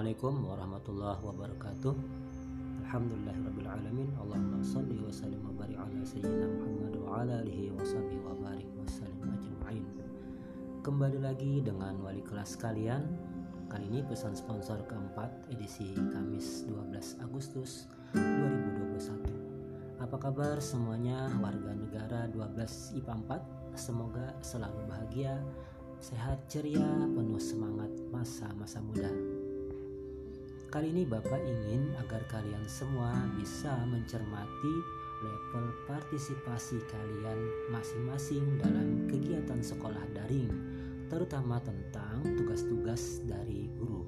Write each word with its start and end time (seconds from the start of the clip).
Assalamualaikum 0.00 0.48
warahmatullahi 0.48 1.20
wabarakatuh. 1.28 1.92
Alhamdulillahirrabbilalamin 2.88 4.08
Allahumma 4.16 4.64
salli 4.64 4.96
wa 4.96 5.12
sallim 5.12 5.44
wa 5.44 5.52
barik 5.60 5.76
ala 5.76 6.00
sayyidina 6.00 6.48
Muhammad 6.56 6.92
wa 7.04 7.20
ala 7.20 7.44
alihi 7.44 7.68
wa 7.68 7.84
sahbihi 7.84 8.24
wa 8.24 8.32
barik 8.40 8.64
wa 8.80 8.88
sallim 8.88 9.28
ajma'in. 9.28 9.84
Kembali 10.80 11.20
lagi 11.20 11.60
dengan 11.60 12.00
wali 12.00 12.24
kelas 12.24 12.56
kalian. 12.56 13.12
Kali 13.68 13.92
ini 13.92 14.00
pesan 14.00 14.32
sponsor 14.32 14.80
keempat 14.88 15.52
edisi 15.52 15.92
Kamis 15.92 16.64
12 16.64 17.20
Agustus 17.20 17.84
2021 18.16 20.00
Apa 20.00 20.16
kabar 20.16 20.64
semuanya? 20.64 21.28
Warga 21.44 21.76
negara 21.76 22.24
12 22.32 23.04
IPA 23.04 23.36
4 23.36 23.76
Semoga 23.76 24.32
selalu 24.40 24.80
bahagia 24.88 25.36
sehat 26.00 26.40
ceria, 26.48 26.88
penuh 27.12 27.36
semangat 27.36 27.92
masa-masa 28.08 28.80
muda. 28.80 29.09
Kali 30.70 30.94
ini 30.94 31.02
Bapak 31.02 31.42
ingin 31.42 31.98
agar 31.98 32.22
kalian 32.30 32.62
semua 32.70 33.10
bisa 33.34 33.74
mencermati 33.90 34.74
level 35.18 35.66
partisipasi 35.90 36.78
kalian 36.86 37.38
masing-masing 37.74 38.62
dalam 38.62 39.10
kegiatan 39.10 39.58
sekolah 39.66 39.98
daring, 40.14 40.46
terutama 41.10 41.58
tentang 41.58 42.22
tugas-tugas 42.38 43.18
dari 43.26 43.66
guru. 43.82 44.06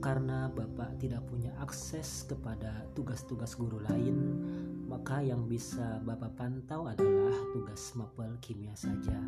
Karena 0.00 0.48
Bapak 0.48 0.96
tidak 0.96 1.20
punya 1.28 1.52
akses 1.60 2.24
kepada 2.24 2.88
tugas-tugas 2.96 3.52
guru 3.52 3.76
lain, 3.84 4.40
maka 4.88 5.20
yang 5.20 5.44
bisa 5.52 6.00
Bapak 6.00 6.32
pantau 6.32 6.88
adalah 6.88 7.36
tugas 7.52 7.92
mapel 7.92 8.40
kimia 8.40 8.72
saja. 8.72 9.20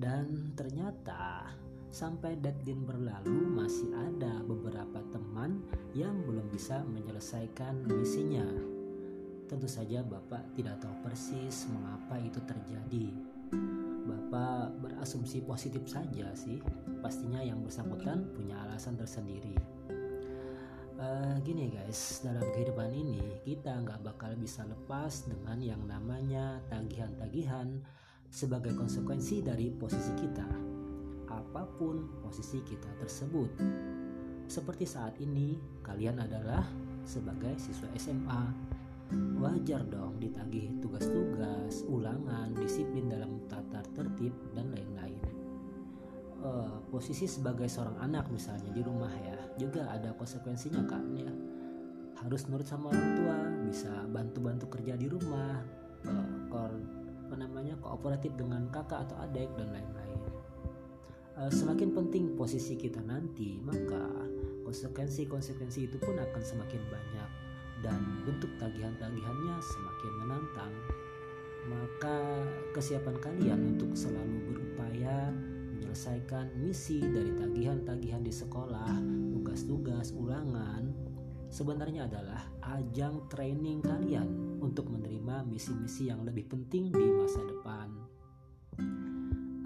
Dan 0.00 0.56
ternyata 0.56 1.52
Sampai 1.94 2.34
deadline 2.42 2.82
berlalu 2.82 3.54
masih 3.54 3.86
ada 3.94 4.42
beberapa 4.42 4.98
teman 5.14 5.62
yang 5.94 6.26
belum 6.26 6.50
bisa 6.50 6.82
menyelesaikan 6.90 7.86
misinya. 7.86 8.42
Tentu 9.46 9.70
saja 9.70 10.02
Bapak 10.02 10.42
tidak 10.58 10.82
tahu 10.82 10.90
persis 11.06 11.70
mengapa 11.70 12.18
itu 12.18 12.42
terjadi. 12.42 13.14
Bapak 14.10 14.74
berasumsi 14.82 15.46
positif 15.46 15.86
saja 15.86 16.34
sih. 16.34 16.58
Pastinya 16.98 17.38
yang 17.38 17.62
bersangkutan 17.62 18.26
punya 18.34 18.58
alasan 18.66 18.98
tersendiri. 18.98 19.54
Uh, 20.98 21.38
gini 21.46 21.70
guys, 21.70 22.26
dalam 22.26 22.42
kehidupan 22.58 22.90
ini 22.90 23.38
kita 23.46 23.70
nggak 23.70 24.02
bakal 24.02 24.34
bisa 24.34 24.66
lepas 24.66 25.30
dengan 25.30 25.62
yang 25.62 25.82
namanya 25.86 26.58
tagihan-tagihan 26.66 27.78
sebagai 28.34 28.74
konsekuensi 28.74 29.46
dari 29.46 29.70
posisi 29.70 30.10
kita 30.18 30.73
apa 31.34 31.66
pun 31.76 32.06
posisi 32.22 32.62
kita 32.62 32.88
tersebut. 33.02 33.50
Seperti 34.46 34.84
saat 34.84 35.16
ini, 35.18 35.56
kalian 35.82 36.20
adalah 36.20 36.62
sebagai 37.02 37.56
siswa 37.58 37.88
SMA. 37.98 38.42
Wajar 39.38 39.84
dong 39.86 40.16
ditagih 40.18 40.80
tugas-tugas, 40.80 41.84
ulangan, 41.86 42.50
disiplin 42.56 43.06
dalam 43.06 43.44
tata 43.46 43.84
tertib, 43.92 44.32
dan 44.56 44.72
lain-lain. 44.72 45.20
Uh, 46.44 46.76
posisi 46.92 47.24
sebagai 47.24 47.68
seorang 47.68 47.96
anak 48.04 48.28
misalnya 48.28 48.68
di 48.72 48.84
rumah 48.84 49.12
ya, 49.24 49.36
juga 49.56 49.88
ada 49.88 50.12
konsekuensinya 50.16 50.82
kan 50.84 51.04
ya. 51.16 51.32
Harus 52.20 52.48
nurut 52.48 52.68
sama 52.68 52.92
orang 52.92 53.10
tua, 53.16 53.38
bisa 53.64 53.92
bantu-bantu 54.12 54.66
kerja 54.72 54.96
di 54.96 55.08
rumah, 55.08 55.60
uh, 56.08 56.28
kor, 56.48 56.72
apa 57.28 57.34
namanya 57.38 57.76
kooperatif 57.80 58.32
dengan 58.36 58.68
kakak 58.72 59.08
atau 59.08 59.16
adik 59.24 59.48
dan 59.56 59.72
lain-lain 59.72 60.23
semakin 61.34 61.90
penting 61.90 62.24
posisi 62.38 62.78
kita 62.78 63.02
nanti, 63.02 63.58
maka 63.58 64.06
konsekuensi-konsekuensi 64.62 65.90
itu 65.90 65.96
pun 65.98 66.14
akan 66.14 66.42
semakin 66.42 66.82
banyak 66.86 67.30
dan 67.82 68.00
bentuk 68.22 68.50
tagihan-tagihannya 68.62 69.56
semakin 69.58 70.12
menantang. 70.22 70.74
Maka 71.64 72.16
kesiapan 72.76 73.16
kalian 73.18 73.60
untuk 73.76 73.96
selalu 73.98 74.52
berupaya 74.52 75.32
menyelesaikan 75.74 76.54
misi 76.60 77.02
dari 77.02 77.34
tagihan-tagihan 77.34 78.22
di 78.22 78.30
sekolah, 78.30 78.94
tugas-tugas, 79.34 80.14
ulangan, 80.14 80.92
sebenarnya 81.50 82.06
adalah 82.06 82.46
ajang 82.78 83.26
training 83.26 83.82
kalian 83.82 84.58
untuk 84.62 84.86
menerima 84.86 85.42
misi-misi 85.50 86.08
yang 86.12 86.22
lebih 86.22 86.46
penting 86.46 86.94
di 86.94 87.04
masa 87.14 87.42
depan 87.42 88.03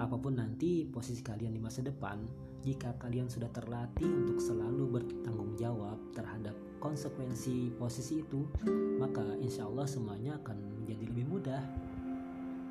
apa 0.09 0.17
pun 0.17 0.41
nanti 0.41 0.89
posisi 0.89 1.21
kalian 1.21 1.53
di 1.53 1.61
masa 1.61 1.85
depan, 1.85 2.25
jika 2.65 2.97
kalian 2.97 3.29
sudah 3.29 3.53
terlatih 3.53 4.09
untuk 4.09 4.41
selalu 4.41 4.89
bertanggung 4.89 5.53
jawab 5.61 6.01
terhadap 6.17 6.57
konsekuensi 6.81 7.77
posisi 7.77 8.25
itu, 8.25 8.49
maka 8.97 9.37
insya 9.37 9.69
Allah 9.69 9.85
semuanya 9.85 10.41
akan 10.41 10.81
menjadi 10.81 11.13
lebih 11.13 11.29
mudah. 11.29 11.61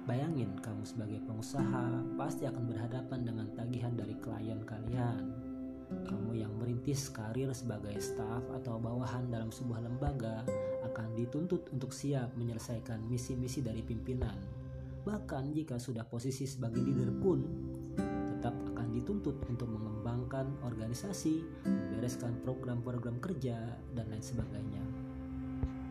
Bayangin 0.09 0.49
kamu 0.65 0.81
sebagai 0.81 1.21
pengusaha 1.29 2.01
pasti 2.17 2.49
akan 2.49 2.73
berhadapan 2.73 3.19
dengan 3.21 3.53
tagihan 3.53 3.93
dari 3.93 4.17
klien 4.17 4.57
kalian. 4.65 5.29
Kamu 6.09 6.33
yang 6.33 6.57
merintis 6.57 7.05
karir 7.13 7.53
sebagai 7.53 8.01
staf 8.01 8.49
atau 8.49 8.81
bawahan 8.81 9.29
dalam 9.29 9.53
sebuah 9.53 9.85
lembaga 9.85 10.41
akan 10.89 11.13
dituntut 11.13 11.69
untuk 11.69 11.93
siap 11.93 12.33
menyelesaikan 12.33 13.05
misi-misi 13.05 13.61
dari 13.61 13.85
pimpinan 13.85 14.66
Bahkan 15.07 15.55
jika 15.55 15.79
sudah 15.79 16.03
posisi 16.03 16.43
sebagai 16.43 16.83
leader 16.83 17.15
pun 17.15 17.39
tetap 17.95 18.51
akan 18.75 18.91
dituntut 18.91 19.39
untuk 19.47 19.71
mengembangkan 19.71 20.51
organisasi, 20.67 21.47
membereskan 21.63 22.35
program-program 22.43 23.23
kerja, 23.23 23.55
dan 23.95 24.11
lain 24.11 24.19
sebagainya. 24.19 24.83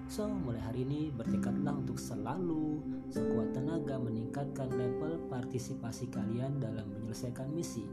So, 0.07 0.29
mulai 0.29 0.61
hari 0.63 0.85
ini 0.85 1.11
bertekadlah 1.17 1.81
untuk 1.81 1.97
selalu 1.97 2.79
sekuat 3.09 3.57
tenaga 3.57 3.97
meningkatkan 3.99 4.69
level 4.71 5.19
partisipasi 5.33 6.13
kalian 6.13 6.61
dalam 6.61 6.87
menyelesaikan 6.93 7.51
misi. 7.51 7.89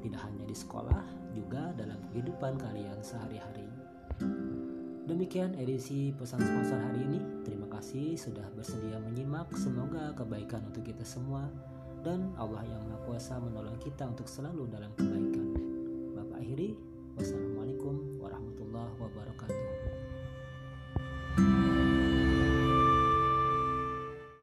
Tidak 0.00 0.18
hanya 0.18 0.48
di 0.48 0.56
sekolah, 0.56 1.04
juga 1.36 1.76
dalam 1.76 2.00
kehidupan 2.10 2.56
kalian 2.56 2.98
sehari-hari. 3.04 3.67
Demikian 5.08 5.56
edisi 5.56 6.12
pesan 6.12 6.44
sponsor 6.44 6.76
hari 6.76 7.00
ini. 7.00 7.16
Terima 7.40 7.64
kasih 7.72 8.20
sudah 8.20 8.44
bersedia 8.52 9.00
menyimak. 9.00 9.48
Semoga 9.56 10.12
kebaikan 10.12 10.60
untuk 10.68 10.84
kita 10.84 11.00
semua 11.00 11.48
dan 12.04 12.28
Allah 12.36 12.60
yang 12.68 12.84
Maha 12.84 13.00
Kuasa 13.08 13.40
menolong 13.40 13.80
kita 13.80 14.04
untuk 14.04 14.28
selalu 14.28 14.68
dalam 14.68 14.92
kebaikan. 15.00 15.56
Bapak 16.12 16.44
akhiri 16.44 16.76